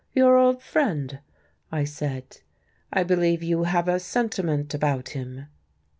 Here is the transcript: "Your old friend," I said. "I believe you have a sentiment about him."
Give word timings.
"Your 0.15 0.35
old 0.35 0.63
friend," 0.63 1.19
I 1.71 1.83
said. 1.83 2.39
"I 2.91 3.03
believe 3.03 3.43
you 3.43 3.65
have 3.65 3.87
a 3.87 3.99
sentiment 3.99 4.73
about 4.73 5.09
him." 5.09 5.45